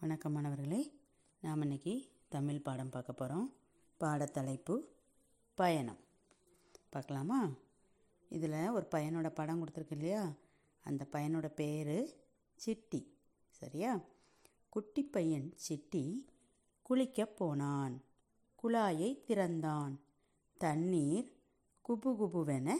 [0.00, 0.92] வணக்கம் மாணவர்களே.
[1.40, 3.54] நாம் இன்னைக்கு தமிழ் பாடம் பார்க்க போகிறோம்
[4.00, 4.80] பாடத்தலைப்பு
[5.54, 5.96] பயணம்.
[6.88, 7.50] பார்க்கலாமா?
[8.28, 10.32] இதில் ஒரு பையனோட படம் கொடுத்துருக்கு இல்லையா?
[10.80, 12.16] அந்த பையனோட பேர்
[12.54, 13.18] சிட்டி.
[13.50, 14.00] சரியா?
[14.68, 16.28] குட்டி பையன் சிட்டி
[16.82, 18.02] குளிக்க போனான்.
[18.62, 20.00] குழாயை திறந்தான்.
[20.58, 21.32] தண்ணீர்
[21.88, 22.72] குபு குபுவென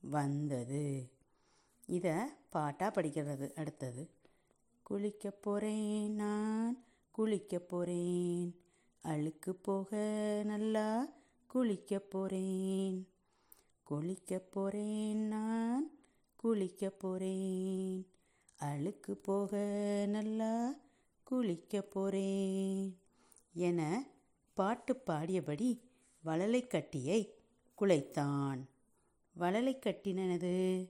[0.00, 1.12] வந்தது.
[1.86, 2.14] இதை
[2.50, 4.10] பாட்டாக படிக்கிறது அடுத்தது.
[4.90, 8.56] குளிக்க போகிறேன் நான் குளிக்க போகிறேன்
[9.00, 9.90] அழுக்கு போக
[10.44, 11.08] நல்லா
[11.46, 13.08] குளிக்க போகிறேன்
[13.82, 15.90] குளிக்க போகிறேன் நான்
[16.36, 18.06] குளிக்க போகிறேன்
[18.56, 19.52] அழுக்கு போக
[20.06, 20.80] நல்லா
[21.24, 22.96] குளிக்க போகிறேன்
[23.52, 24.06] என
[24.54, 25.80] பாட்டு பாடியபடி
[26.24, 27.34] வளலை கட்டியை
[27.78, 28.60] குலைத்தான்.
[29.34, 30.88] வளலை கட்டினது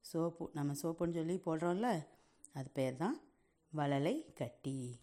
[0.00, 2.06] சோப்பு நம்ம சோப்புன்னு சொல்லி போடுறோம்ல
[2.52, 3.20] அது பேர் தான்
[3.70, 5.00] வளலை கட்டி.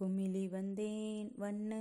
[0.00, 1.78] குமிழி வந்தேன் வண்ண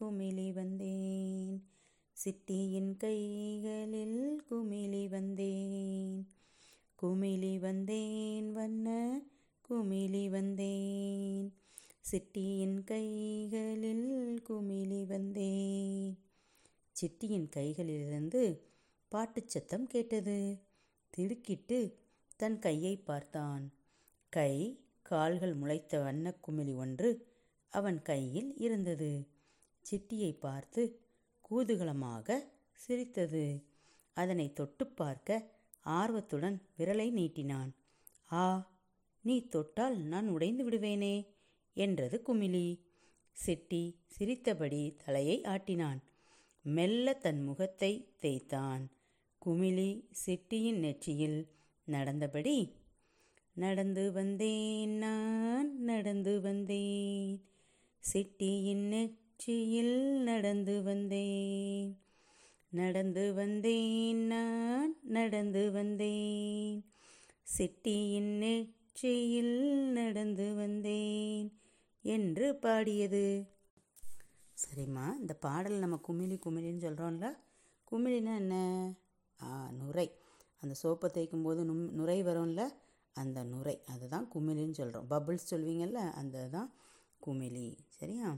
[0.00, 1.68] குமிழி வந்தேன்.
[2.12, 6.26] சிட்டியின் கைகளில் குமிழி வந்தேன்.
[7.02, 9.20] குமிழி வந்தேன் வண்ண
[9.68, 11.54] குமிழி வந்தேன்.
[12.00, 16.18] சிட்டியின் கைகளில் குமிழி வந்தேன்.
[16.92, 18.58] சிட்டியின் கைகளிலிருந்து
[19.08, 20.58] பாட்டுச் சத்தம் கேட்டது.
[21.10, 21.98] திடுக்கிட்டு
[22.36, 23.72] தன் கையை பார்த்தான்.
[24.30, 27.08] கை கால்கள் முளைத்த வண்ணக் குமிழி ஒன்று
[27.68, 29.28] அவன் கையில் இருந்தது.
[29.90, 30.82] சிட்டியை பார்த்து
[31.50, 32.38] கூதுகலமாக
[32.72, 33.44] சிரித்தது.
[34.12, 35.48] அதனை தொட்டு பார்க்க
[35.80, 37.70] ஆர்வத்துடன் விரலை நீட்டினான்.
[38.32, 38.44] ஆ
[39.20, 41.26] நீ தொட்டால் நான் உடைந்து விடுவேனே
[41.76, 42.66] என்றது குமிழி.
[43.32, 46.00] சிட்டி சிரித்தபடி தலையை ஆட்டினான்.
[46.62, 48.90] மெல்ல தன் முகத்தை தேய்த்தான்.
[49.46, 49.90] குமிழி
[50.26, 51.38] சிட்டியின் நெற்றியில்
[51.84, 52.56] நடந்தபடி
[53.60, 57.44] நடந்து வந்தேன் நான் நடந்து வந்தேன்.
[58.00, 61.98] சிட்டியின் நெற்றியில் நடந்து வந்தேன்.
[62.70, 66.84] நடந்து வந்தேன் நான் நடந்து வந்தேன்.
[67.58, 71.48] சிட்டியின் நெற்றியில் நடந்து வந்தேன்.
[72.02, 73.24] என்று பாடியது.
[74.62, 77.26] சரிம்மா இந்த பாடல் நம்ம குமிழி குமிழின்னு சொல்கிறோம்ல
[77.90, 78.54] குமிழினா என்ன?
[79.42, 80.08] ஆ நுரை.
[80.60, 82.62] அந்த சோப்பை தேய்க்கும் போது நும் நுரை வரும்ல
[83.14, 86.72] அந்த நுரை அதுதான் குமிழின்னு சொல்கிறோம் பபுள்ஸ் சொல்வீங்கல்ல அந்த தான்
[87.26, 87.78] குமிழி.
[87.88, 88.36] சரியா?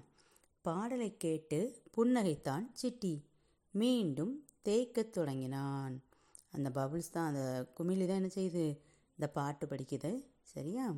[0.63, 3.25] பாடலை கேட்டு புன்னகைத்தான் சிட்டி.
[3.71, 6.03] மீண்டும் தேய்க்கத் தொடங்கினான்.
[6.51, 8.79] அந்த பபுள்ஸ் தான் அந்த குமிழி தான் என்ன செய்யுது
[9.11, 10.25] இந்த பாட்டு படிக்குது.
[10.43, 10.95] சரியா?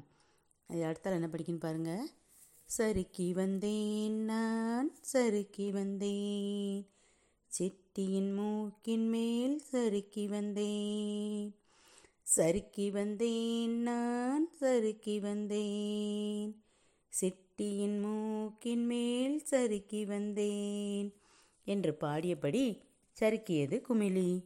[0.67, 2.09] அது அடுத்தால் என்ன படிக்குன்னு பாருங்கள்
[2.65, 6.87] சறுக்கி வந்தேன் நான் சறுக்கி வந்தேன்.
[7.47, 11.55] சிட்டியின் மூக்கின் மேல் சறுக்கி வந்தேன்.
[12.25, 16.65] சறுக்கி வந்தேன் நான் சறுக்கி வந்தேன்.
[17.09, 21.15] சிட்டியின் மூக்கின் மேல் சறுக்கி வந்தேன்
[21.65, 22.81] என்று பாடியபடி
[23.21, 24.45] சறுக்கியது குமிழி.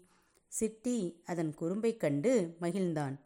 [0.49, 3.17] சிட்டி அதன் குறும்பைக் கண்டு மகிழ்ந்தான்.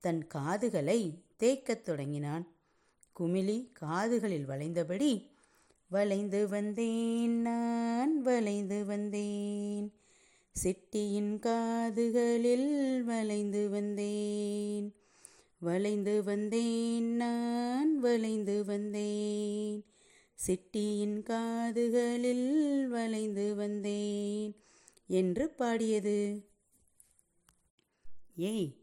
[0.00, 2.52] தன் காதுகளை தேய்க்கத் தொடங்கினான்.
[3.20, 5.30] குமிழி காதுகளில் வளைந்தபடி
[5.88, 9.92] வளைந்து வந்தேன் நான் வளைந்து வந்தேன்.
[10.54, 14.94] சிட்டியின் காதுகளில் வளைந்து வந்தேன்.
[15.58, 19.84] வளைந்து வந்தேன் நான் வளைந்து வந்தேன்.
[20.34, 24.56] சிட்டியின் காதுகளில் வளைந்து வந்தேன்.
[25.06, 26.48] என்று பாடியது.
[28.36, 28.76] ஏய்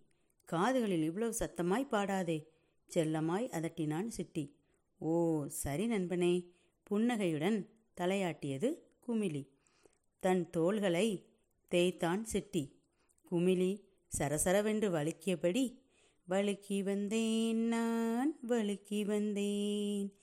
[0.46, 2.47] காதுகளில் இவ்வளவு சத்தமாய் பாடாதே.
[2.96, 4.56] செல்லமாய் அதட்டினான் சிட்டி.
[5.00, 6.51] ஓ சரி நண்பனே.
[6.84, 7.69] புன்னகையுடன்
[8.01, 9.50] தலையாட்டியது குமிழி.
[10.19, 11.29] தன் தோள்களை
[11.69, 12.81] தேய்த்தான் சிட்டி.
[13.31, 13.81] குமிழி
[14.18, 15.78] சரசரவென்று வழுக்கியபடி
[16.30, 20.13] வழுக்கி வந்தேன் நான் வழுக்கி வந்தேன்.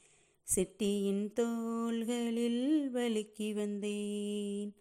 [0.56, 4.74] சிட்டியின் தோள்களில் வழுக்கி வந்தேன்.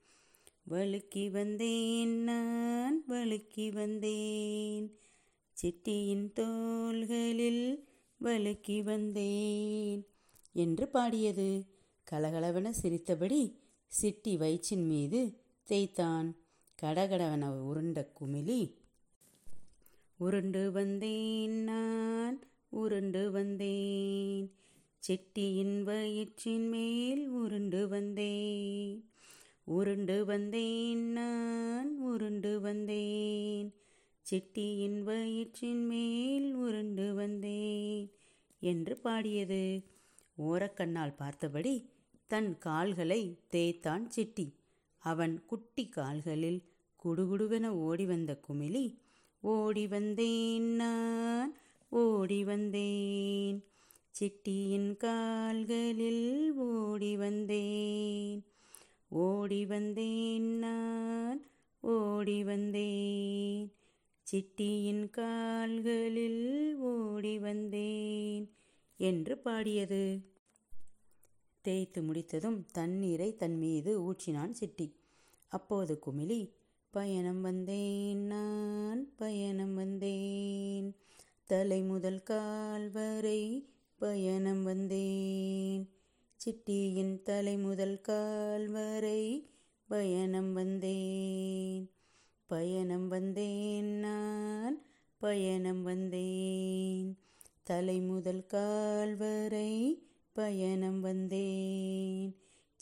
[0.69, 4.99] வழுக்கி வந்தேன் நான் வழுக்கி வந்தேன்.
[5.53, 7.83] சிட்டியின் தோள்களில்
[8.17, 10.05] வழுக்கி வந்தேன்
[10.53, 11.65] என்று பாடியது.
[12.11, 15.21] கலகலவென சிரித்தபடி சிட்டி வயிற்றின் மீது
[15.63, 16.35] தேய்த்தான்.
[16.81, 18.73] கடகடவன உருண்ட குமிழி.
[20.17, 22.39] உருண்டு வந்தேன் நான்
[22.69, 24.51] உருண்டு வந்தேன்.
[25.07, 29.09] செட்டியின் வயிற்றின் மேல் உருண்டு வந்தேன்.
[29.63, 33.73] உருண்டு வந்தேன் நான் உருண்டு வந்தேன்.
[34.21, 38.11] சிட்டியின் வயிற்றின் மேல் உருண்டு வந்தேன்
[38.59, 39.83] என்று பாடியது.
[40.37, 41.89] ஓரக்கண்ணால் பார்த்தபடி
[42.27, 44.53] தன் கால்களை தேய்த்தான் சிட்டி.
[45.05, 46.61] அவன் குட்டி கால்களில்
[47.03, 48.85] குடுகுடுவென ஓடி வந்த குமிழி
[49.41, 51.51] ஓடி வந்தேன் நான்
[51.89, 53.63] ஓடி வந்தேன்.
[54.11, 58.45] சிட்டியின் கால்களில் ஓடி வந்தேன்.
[59.07, 61.41] ஓடி வந்தேன் நான்
[61.81, 63.73] ஓடி வந்தேன்.
[64.23, 68.45] சிட்டியின் கால்களில் ஓடி வந்தேன்
[68.99, 70.03] என்று பாடியது.
[71.65, 74.87] தேய்த்து முடித்ததும் தண்ணீரை தன் மீது ஊற்றினான் சிட்டி.
[75.51, 76.41] அப்போது குமிழி
[76.91, 80.87] பயணம் வந்தேன் நான் பயணம் வந்தேன்.
[81.45, 83.43] தலை முதல் கால் வரை
[83.99, 85.83] பயணம் வந்தேன்.
[86.35, 89.23] சிட்டியின் தலை முதல் கால் வரை
[89.89, 91.85] பயணம் வந்தேன்.
[92.47, 94.75] பயணம் வந்தேன் நான்
[95.17, 97.09] பயணம் வந்தேன்.
[97.63, 99.73] தலை முதல் கால் வரை
[100.33, 101.44] பயணம் வந்தேன்.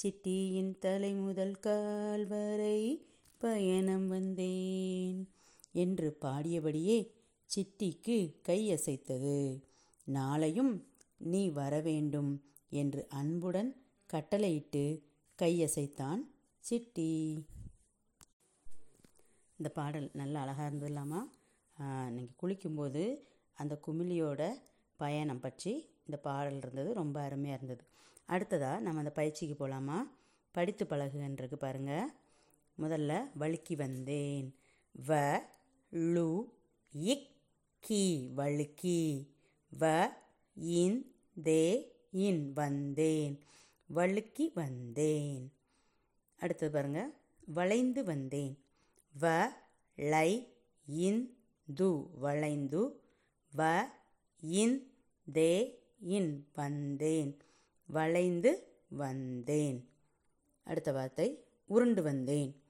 [0.04, 3.08] சிட்டியின் தலை முதல் கால் வரை
[3.38, 5.30] பயணம் வந்தேன்
[5.72, 7.12] என்று பாடியபடியே
[7.56, 9.64] சிட்டிக்கு கையசைத்தது
[10.08, 10.84] நாளையும்
[11.18, 15.04] நீ வரவேண்டும் என்று அன்புடன் கட்டளையிட்டு
[15.42, 16.20] கையசைத்தான்
[16.60, 17.48] சிட்டி.
[19.58, 21.24] இந்த பாடல் நல்லா அழகாக இருந்ததுலாமா
[22.10, 23.18] நீங்கள் குளிக்கும்போது
[23.54, 24.52] அந்த குமிழியோட
[24.98, 27.84] பயணம் பற்றி இந்த பாடல் இருந்தது ரொம்ப அருமையாக இருந்தது.
[28.26, 29.98] அடுத்ததாக நம்ம அந்த பயிற்சிக்கு போகலாமா
[30.56, 32.10] படித்து பழகுன்றது பாருங்கள்
[32.78, 34.48] முதல்ல வழுக்கி வந்தேன்.
[35.08, 35.42] வ
[36.14, 36.30] லு
[36.94, 37.30] இக்
[37.84, 38.04] கி
[38.36, 39.02] வழுக்கி.
[39.72, 40.12] வ
[40.82, 41.00] இன்
[41.44, 41.64] தே
[42.12, 43.36] இன் வந்தேன்.
[43.90, 45.44] வழுக்கி வந்தேன்.
[46.40, 47.12] அடுத்தது பாருங்கள்
[47.48, 48.54] வளைந்து வந்தேன்.
[49.22, 49.54] வ
[49.98, 50.30] லை
[50.88, 51.22] இன்
[51.68, 51.90] து.
[52.20, 52.82] வளைந்து.
[53.54, 53.90] வ
[54.44, 54.78] இன்
[55.28, 55.52] தே
[56.04, 57.38] இன் வந்தேன்
[57.86, 59.90] வளைந்து வந்தேன்.
[60.64, 62.62] அடுத்த வார்த்தை உருண்டு வந்தேன்.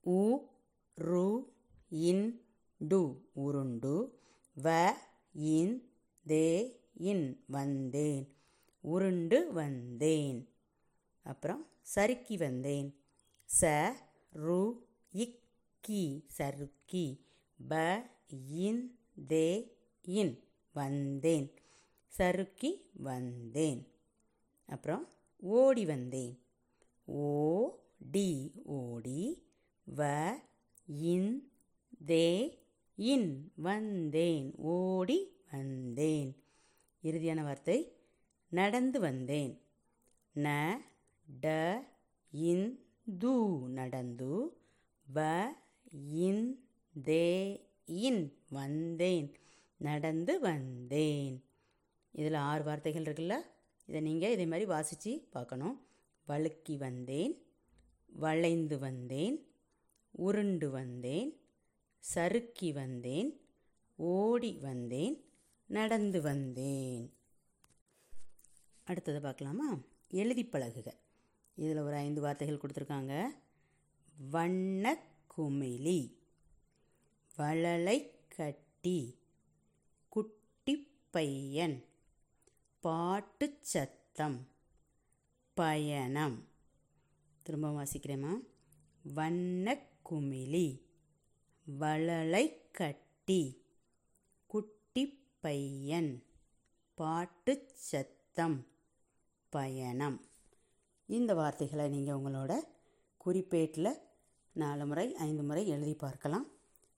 [0.00, 0.38] உ
[0.94, 1.52] ரு
[1.88, 2.44] இன்
[2.78, 4.20] டு உருண்டு.
[4.62, 4.92] வ
[5.32, 5.90] இன்
[6.26, 8.34] தே இன் வந்தேன்.
[8.80, 10.48] உருண்டு வந்தேன்.
[11.22, 12.96] அப்புறம் சறுக்கி வந்தேன்.
[13.60, 13.92] ச
[14.32, 17.24] ரு இக்கி சறுக்கி.
[17.68, 18.02] ப
[18.46, 18.98] இன்
[19.28, 19.72] தே
[20.02, 20.43] இன்.
[20.74, 21.48] வந்தேன்.
[22.12, 23.80] சறுக்கி வந்தேன்.
[24.68, 25.08] அப்புறம்
[25.40, 26.34] ஓடி வந்தேன்.
[27.04, 27.30] ஓ
[28.10, 29.22] டி ஓடி
[29.86, 30.00] வ
[31.12, 31.52] இன்
[32.06, 32.26] தே
[32.98, 34.54] இன் வந்தேன்.
[34.56, 35.18] ஓடி
[35.52, 36.30] வந்தேன்.
[37.02, 37.78] இறுதியான வார்த்தை
[38.52, 39.60] நடந்து வந்தேன்.
[40.34, 40.48] ந
[41.42, 41.46] ட
[42.32, 42.66] இன்
[43.18, 43.34] து
[43.68, 44.58] நடந்து
[45.06, 45.46] வ
[46.26, 46.44] இன்
[46.94, 47.26] தே
[47.84, 49.28] இன் வந்தேன்.
[49.76, 51.44] நடந்து வந்தேன்.
[52.12, 53.34] இதில் ஆறு வார்த்தைகள் இருக்குல்ல?
[53.86, 55.86] இதை நீங்கள் இதே மாதிரி வாசித்து பார்க்கணும்.
[56.28, 57.42] வழுக்கி வந்தேன்
[58.06, 59.46] வளைந்து வந்தேன்
[60.10, 61.40] உருண்டு வந்தேன்
[61.98, 63.40] சறுக்கி வந்தேன்
[63.96, 65.24] ஓடி வந்தேன்
[65.66, 67.12] நடந்து வந்தேன்.
[68.86, 69.78] அடுத்ததை பார்க்கலாமா?
[70.08, 70.92] எழுதி பழகுக.
[71.54, 73.24] இதில் ஒரு ஐந்து வார்த்தைகள் கொடுத்துருக்காங்க.
[74.30, 75.02] வண்ண
[75.36, 76.16] குமிழி
[77.36, 79.18] வளலை கட்டி
[81.14, 81.84] பையன்.
[82.80, 84.48] பாட்டு சத்தம்.
[85.54, 86.48] பயணம்.
[87.42, 88.32] திரும்ப வாசிக்கிறேமா
[89.02, 89.78] வண்ண
[90.10, 90.82] குமிழி.
[91.64, 93.64] வளலை கட்டி.
[94.46, 96.24] குட்டி பையன்.
[96.94, 98.66] பாட்டு சத்தம்.
[99.48, 100.20] பயணம்.
[101.06, 102.54] இந்த வார்த்தைகளை நீங்கள் உங்களோட
[103.26, 103.98] குறிப்பேட்டில்
[104.52, 106.46] நாலு முறை ஐந்து முறை எழுதி பார்க்கலாம்.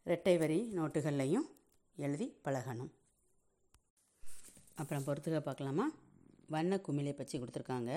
[0.04, 1.50] இரட்டை வரி நோட்டுகள்லையும்
[1.96, 2.90] எழுதி பழகணும்.
[4.80, 5.86] அப்புறம் பொறுத்துக்க பார்க்கலாமா?
[6.54, 7.92] வண்ண குமிழை பற்றி கொடுத்துருக்காங்க.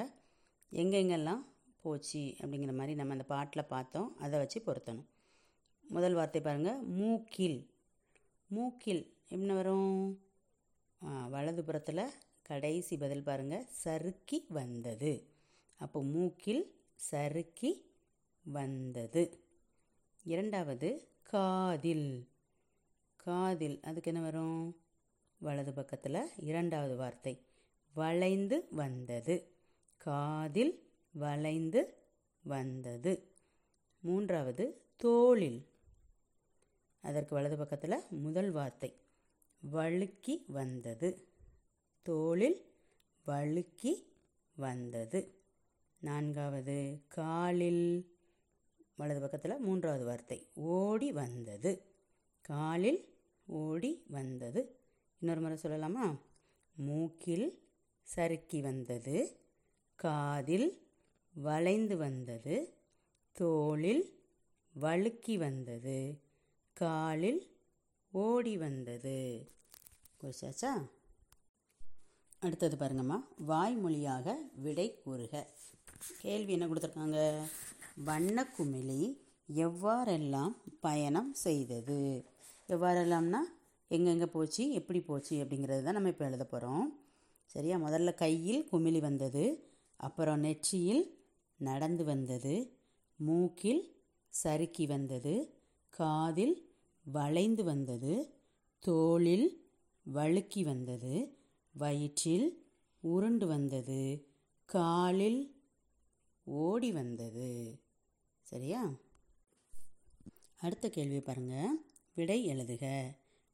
[0.71, 1.41] எங்கெங்கெல்லாம்
[1.83, 4.09] போச்சு அப்படிங்கிற மாதிரி நம்ம அந்த பாட்டில் பார்த்தோம்.
[4.17, 5.09] அதை வச்சு பொருத்தணும்.
[5.95, 7.59] முதல் வார்த்தை பாருங்கள் மூக்கில்.
[8.49, 9.03] மூக்கில்
[9.35, 9.93] என்ன வரும்?
[11.33, 12.03] வலதுபுறத்தில்
[12.49, 15.13] கடைசி பதில் பாருங்கள் சறுக்கி வந்தது.
[15.79, 16.63] அப்போ மூக்கில்
[17.09, 17.71] சறுக்கி
[18.45, 19.23] வந்தது.
[20.25, 20.89] இரண்டாவது
[21.31, 22.09] காதில்.
[23.25, 24.61] காதில் அதுக்கு என்ன வரும்?
[25.39, 27.45] வலது பக்கத்தில் இரண்டாவது வார்த்தை
[27.93, 29.47] வளைந்து வந்தது.
[29.97, 31.97] காதில் வளைந்து
[32.43, 33.31] வந்தது.
[33.99, 35.67] மூன்றாவது தோளில்.
[37.01, 38.95] அதற்கு வலது பக்கத்தில் முதல் வார்த்தை
[39.71, 41.27] வழுக்கி வந்தது.
[42.01, 42.65] தோளில்
[43.25, 44.07] வழுக்கி
[44.55, 45.35] வந்தது.
[45.99, 48.17] நான்காவது காலில்.
[48.95, 51.85] வலது பக்கத்தில் மூன்றாவது வார்த்தை ஓடி வந்தது.
[52.41, 53.15] காலில்
[53.45, 54.78] ஓடி வந்தது.
[55.19, 56.19] இன்னொரு முறை சொல்லலாமா?
[56.75, 57.67] மூக்கில்
[58.03, 59.39] சறுக்கி வந்தது
[59.95, 60.87] காதில்
[61.33, 62.77] வளைந்து வந்தது
[63.31, 64.23] தோளில்
[64.79, 66.21] வழுக்கி வந்தது
[66.73, 67.57] காலில்
[68.11, 69.17] ஓடி வந்தது.
[70.21, 70.89] குறிச்சாச்சா
[72.39, 73.23] அடுத்தது பாருங்கம்மா.
[73.47, 75.47] வாய்மொழியாக விடை கூறுக.
[76.19, 77.41] கேள்வி என்ன கொடுத்துருக்காங்க?
[78.05, 79.19] வண்ணக்குமிழி
[79.53, 82.25] எவ்வாறெல்லாம் பயணம் செய்தது?
[82.67, 83.39] எவ்வாறெல்லாம்னா
[83.91, 86.85] எங்கெங்கே போச்சு எப்படி போச்சு அப்படிங்கிறது தான் நம்ம இப்போ எழுத போகிறோம்
[87.45, 87.77] சரியா?
[87.77, 89.45] முதல்ல கையில் குமிழி வந்தது
[89.99, 91.03] அப்புறம் நெற்றியில்
[91.59, 92.55] நடந்து வந்தது
[93.19, 93.81] மூக்கில்
[94.33, 95.33] சறுக்கி வந்தது
[95.93, 96.55] காதில்
[97.05, 98.13] வளைந்து வந்தது
[98.83, 99.47] தோளில்
[100.05, 101.13] வழுக்கி வந்தது
[101.75, 102.47] வயிற்றில்
[103.03, 104.01] உருண்டு வந்தது
[104.69, 105.41] காலில்
[106.43, 107.49] ஓடி வந்தது.
[108.45, 108.81] சரியா?
[110.61, 111.75] அடுத்த கேள்வியை பாருங்கள்
[112.17, 112.85] விடை எழுதுக.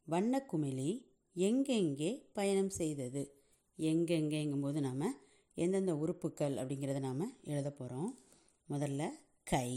[0.10, 3.44] வண்ணக்குமிழி எங்கெங்கே பயணம் செய்தது?
[3.78, 5.16] எங்கெங்கேங்கும்போது நாம்
[5.56, 8.20] எந்தெந்த உறுப்புக்கள் அப்படிங்கிறத நாம் எழுத போகிறோம்
[8.70, 9.10] முதல்ல
[9.44, 9.74] கை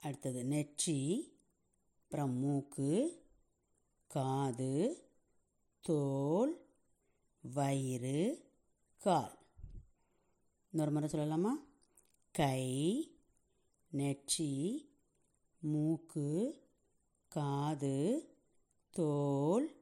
[0.00, 1.32] அடுத்தது நெற்றி
[2.02, 3.22] அப்புறம் மூக்கு
[4.06, 5.04] காது
[5.80, 6.66] தோல்
[7.54, 8.44] வயிறு
[8.96, 9.38] கால்.
[10.70, 11.52] இன்னொரு முறை சொல்லலாமா?
[12.32, 12.64] கை
[13.90, 14.52] நெற்றி
[15.58, 16.62] மூக்கு
[17.28, 18.28] காது
[18.94, 19.76] தோல்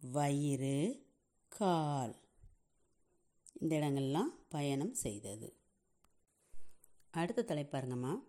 [0.00, 1.06] வயிறு
[1.48, 2.14] கால்.
[3.60, 5.56] இந்த இடங்கள்லாம் பயணம் செய்தது.
[7.10, 8.22] அடுத்த தலைப்பாருங்கம்மா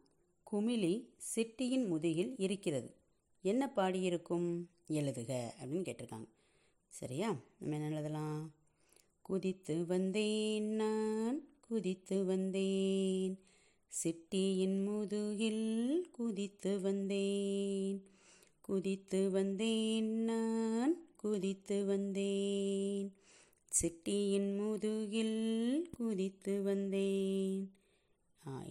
[0.51, 2.95] குமிழி சிட்டியின் முதுகில் இருக்கிறது.
[3.41, 4.65] என்ன பாடியிருக்கும்?
[4.87, 6.27] எழுதுக அப்படின்னு கேட்டிருக்காங்க.
[6.89, 7.35] சரியா?
[7.57, 8.53] நம்ம என்ன எழுதலாம்?
[9.21, 13.39] குதித்து வந்தேன் நான் குதித்து வந்தேன்.
[13.87, 18.13] சிட்டியின் முதுகில் குதித்து வந்தேன்.
[18.65, 23.09] குதித்து வந்தேன் நான் குதித்து வந்தேன்.
[23.71, 25.37] சிட்டியின் முதுகில்
[25.97, 27.63] குதித்து வந்தேன்.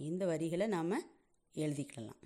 [0.07, 0.93] இந்த வரிகளை நாம்
[1.55, 2.21] எழுதிக்கலாம்.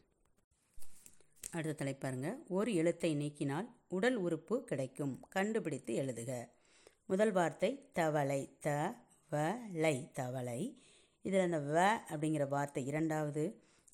[1.52, 5.16] அடுத்த தலைப்பாருங்க ஒரு எழுத்தை நீக்கினால் உடல் உறுப்பு கிடைக்கும்.
[5.30, 6.32] கண்டுபிடித்து எழுதுக.
[7.06, 8.42] முதல் வார்த்தை தவளை.
[8.60, 8.70] த
[9.32, 9.36] வ
[9.84, 10.62] லை தவளை.
[11.26, 11.78] இதில் அந்த வ
[12.14, 13.44] அப்படிங்கிற வார்த்தை இரண்டாவது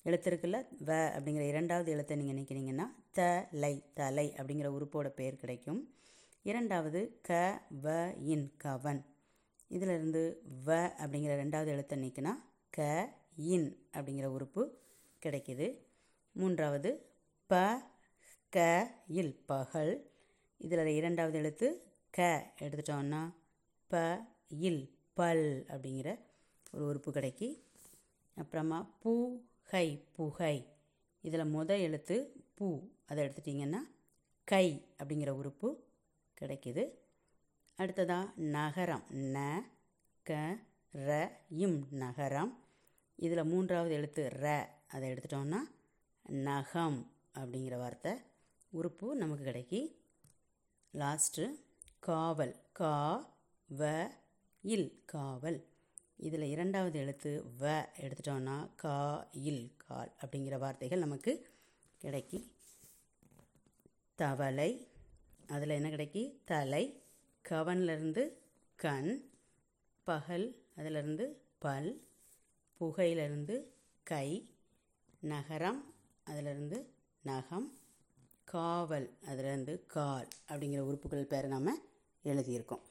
[0.04, 0.58] எழுத்து இருக்குல்ல?
[0.86, 5.80] வ அப்படிங்கிற இரண்டாவது எழுத்தை நீங்கள் நினைக்கிறீங்கன்னா த லை தலை அப்படிங்கிற உறுப்போட பெயர் கிடைக்கும்.
[6.42, 7.30] இரண்டாவது க
[7.82, 7.86] வ
[8.18, 9.00] இன் கவன்.
[9.68, 10.22] இதிலிருந்து
[10.66, 10.68] வ
[11.02, 12.32] அப்படிங்கிற ரெண்டாவது எழுத்தை நீக்கினா
[12.70, 12.80] க
[13.36, 14.62] இன் அப்படிங்கிற உறுப்பு
[15.22, 15.66] கிடைக்கிது.
[16.32, 16.90] மூன்றாவது
[17.46, 17.62] ப
[18.48, 18.58] க
[19.06, 19.94] இல் பகல்.
[20.58, 21.68] இதில் இரண்டாவது எழுத்து
[22.10, 22.20] க
[22.60, 23.22] எடுத்துட்டோம்னா
[23.90, 23.96] ப
[24.68, 24.82] இல்
[25.14, 26.08] பல் அப்படிங்கிற
[26.72, 27.48] ஒரு உறுப்பு கிடைக்கி.
[28.36, 29.12] அப்புறமா பூ
[29.62, 30.56] ஹை புகை.
[31.24, 32.16] இதில் முத எழுத்து
[32.58, 32.66] பூ
[33.06, 33.80] அதை எடுத்துட்டிங்கன்னா
[34.48, 34.66] கை
[34.98, 35.68] அப்படிங்கிற உறுப்பு
[36.40, 36.84] கிடைக்கிது.
[37.78, 39.04] அடுத்ததாக நகரம்.
[39.34, 39.38] ந
[40.26, 40.32] க
[40.94, 41.10] ர
[41.64, 42.52] இம் நகரம்.
[43.18, 44.46] இதில் மூன்றாவது எழுத்து ர
[44.88, 45.60] அதை எடுத்துட்டோம்னா
[46.46, 46.98] நகம்
[47.34, 48.12] அப்படிங்கிற வார்த்தை.
[48.72, 49.80] உறுப்பு நமக்கு கிடைக்கி.
[50.94, 51.44] லாஸ்ட்டு
[51.98, 52.54] காவல்.
[52.72, 52.94] கா
[53.68, 53.82] வ
[54.64, 55.60] இல் காவல்.
[56.16, 57.64] இதில் இரண்டாவது எழுத்து வ
[58.00, 58.96] எடுத்துட்டோம்னா கா
[59.48, 61.32] இல் கால் அப்படிங்கிற வார்த்தைகள் நமக்கு
[62.02, 62.40] கிடைக்கி
[64.14, 64.88] தவளை
[65.48, 66.40] அதில் என்ன கிடைக்கி?
[66.44, 67.02] தலை
[67.48, 68.32] கவன்லேருந்து
[68.76, 69.30] கண்
[70.04, 72.08] பகல் அதிலிருந்து பல்
[72.80, 73.64] புகையிலிருந்து
[74.02, 74.50] கை
[75.20, 77.78] நகரம் அதிலிருந்து நகம்
[78.44, 81.66] காவல் அதிலிருந்து கால் அப்படிங்கிற உறுப்புகள் பேரை நாம்
[82.24, 82.84] எழுதியிருக்கோம்.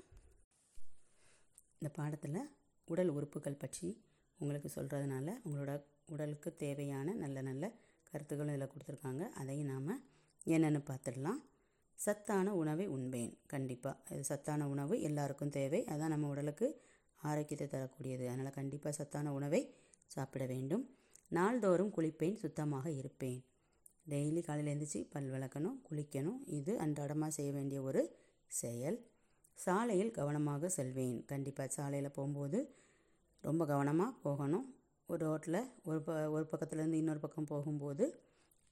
[1.79, 2.49] இந்த பாடத்தில்
[2.85, 4.03] உடல் உறுப்புகள் பற்றி
[4.39, 7.71] உங்களுக்கு சொல்கிறதுனால உங்களோட உடலுக்கு தேவையான நல்ல நல்ல
[8.15, 9.23] கருத்துக்களும் இதில் கொடுத்துருக்காங்க.
[9.41, 9.91] அதையும் நாம்
[10.55, 11.39] என்னென்னு பார்த்துடலாம்.
[11.99, 13.33] சத்தான உணவை உண்பேன்.
[13.51, 15.79] கண்டிப்பாக இது சத்தான உணவு எல்லாருக்கும் தேவை.
[15.93, 16.67] அதான் நம்ம உடலுக்கு
[17.21, 18.25] ஆரோக்கியத்தை தரக்கூடியது.
[18.31, 19.61] அதனால் கண்டிப்பாக சத்தான உணவை
[20.15, 20.83] சாப்பிட வேண்டும்.
[21.37, 23.39] நாள்தோறும் குளிப்பேன் சுத்தமாக இருப்பேன்.
[24.11, 26.39] டெய்லி காலையில் எழுந்திரிச்சி பல் விளக்கணும் குளிக்கணும்.
[26.57, 28.01] இது அன்றாடமாக செய்ய வேண்டிய ஒரு
[28.47, 28.99] செயல்.
[29.57, 31.17] சாலையில் கவனமாக செல்வேன்.
[31.31, 32.59] கண்டிப்பாக சாலையில் போகும்போது
[33.41, 34.67] ரொம்ப கவனமாக போகணும்.
[35.09, 38.05] ஒரு ரோட்டில் ஒரு ப ஒரு பக்கத்துலேருந்து இன்னொரு பக்கம் போகும்போது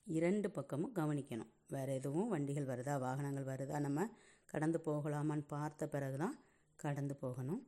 [0.08, 1.52] இரண்டு பக்கமும் கவனிக்கணும்.
[1.68, 4.08] வேறு எதுவும் வண்டிகள் வருதா வாகனங்கள் வருதா நம்ம
[4.46, 6.36] கடந்து போகலாமான்னு பார்த்த பிறகு தான்
[6.80, 7.62] கடந்து போகணும்.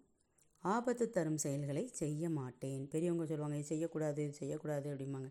[0.64, 2.84] ஆபத்து தரும் செயல்களை செய்ய மாட்டேன்.
[2.94, 5.30] பெரியவங்க சொல்லுவாங்க இது செய்யக்கூடாது இது செய்யக்கூடாது அப்படிம்பாங்க.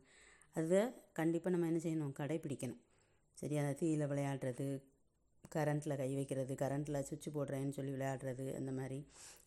[0.56, 0.80] அதை
[1.12, 2.16] கண்டிப்பாக நம்ம என்ன செய்யணும்?
[2.20, 2.80] கடைப்பிடிக்கணும்
[3.38, 4.68] சரியா தீயில் விளையாடுறது
[5.54, 8.98] கரண்ட்டில் கை வைக்கிறது கரண்ட்டில் சுவிட்ச் போடுறேன்னு சொல்லி விளையாடுறது அந்த மாதிரி.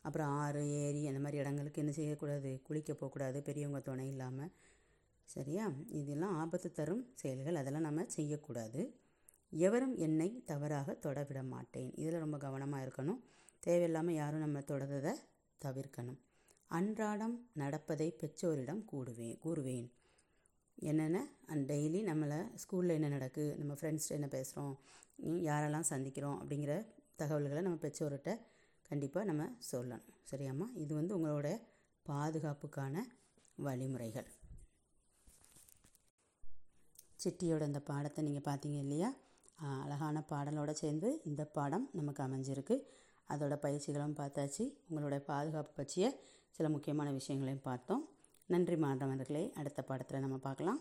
[0.01, 2.61] அப்புறம் ஆறு ஏரி அந்த மாதிரி இடங்களுக்கு என்ன செய்யக்கூடாது?
[2.63, 4.51] குளிக்க போகக்கூடாது பெரியவங்க துணை இல்லாமல்
[5.23, 5.71] சரியா?
[5.87, 7.55] இதெல்லாம் ஆபத்து தரும் செயல்கள்.
[7.55, 8.81] அதெல்லாம் நம்ம செய்யக்கூடாது.
[9.49, 11.91] எவரும் என்னை தவறாக தொட விட மாட்டேன்.
[11.95, 13.19] இதில் ரொம்ப கவனமாக இருக்கணும்.
[13.59, 15.13] தேவையில்லாமல் யாரும் நம்ம தொடர்றதை
[15.65, 16.19] தவிர்க்கணும்.
[16.71, 19.87] அன்றாடம் நடப்பதை பெற்றோரிடம் கூடுவேன் கூறுவேன்.
[20.79, 21.27] என்னென்ன?
[21.47, 23.55] அண்ட் டெய்லி நம்மளை ஸ்கூலில் என்ன நடக்கு?
[23.57, 24.75] நம்ம ஃப்ரெண்ட்ஸ்கிட்ட என்ன பேசுகிறோம்
[25.23, 26.37] யாரெல்லாம் சந்திக்கிறோம்?
[26.41, 28.39] அப்படிங்கிற தகவல்களை நம்ம பெற்றோர்கிட்ட
[28.89, 30.05] கண்டிப்பாக நம்ம சொல்லணும்.
[30.31, 30.65] சரியாம்மா?
[30.73, 31.61] இது வந்து உங்களோட
[32.09, 32.97] பாதுகாப்புக்கான
[33.55, 34.27] வழிமுறைகள்.
[37.23, 39.13] சிட்டியோட இந்த பாடத்தை நீங்கள் பார்த்தீங்க இல்லையா?
[39.55, 42.81] அழகான பாடலோட சேர்ந்து இந்த பாடம் நமக்கு அமைஞ்சிருக்கு.
[43.29, 44.73] அதோட பயிற்சிகளும் பார்த்தாச்சு.
[44.89, 48.16] உங்களோட பாதுகாப்பு பற்றிய சில முக்கியமான விஷயங்களையும் பார்த்தோம்.
[48.49, 50.77] நன்றி மாணவர்களே அடுத்த பாடத்தில் நம்ம பார்க்கலாம்.